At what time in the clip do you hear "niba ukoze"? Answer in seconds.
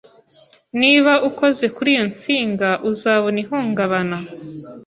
0.81-1.65